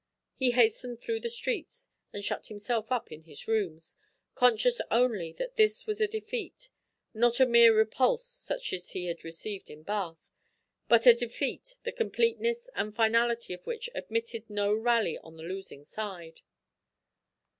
[0.35, 3.97] He hastened through the streets, and shut himself up in his rooms,
[4.33, 6.69] conscious only that this was a defeat,
[7.13, 10.31] not a mere repulse such as he had received at Bath,
[10.87, 15.83] but a defeat the completeness and finality of which admitted no rally on the losing
[15.83, 16.41] side.